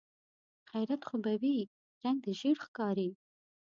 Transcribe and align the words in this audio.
خيرت 0.69 1.01
خو 1.07 1.15
به 1.23 1.33
وي؟ 1.41 1.57
رنګ 2.03 2.17
دې 2.23 2.33
ژېړ 2.39 2.57
ښکاري. 2.65 3.09